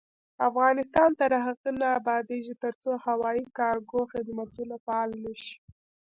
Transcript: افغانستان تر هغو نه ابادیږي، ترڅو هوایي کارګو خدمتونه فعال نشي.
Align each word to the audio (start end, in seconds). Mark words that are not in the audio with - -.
افغانستان 0.49 1.09
تر 1.19 1.31
هغو 1.45 1.69
نه 1.81 1.87
ابادیږي، 1.99 2.53
ترڅو 2.63 2.91
هوایي 3.05 3.43
کارګو 3.57 4.01
خدمتونه 4.13 4.75
فعال 4.85 5.09
نشي. 5.25 5.55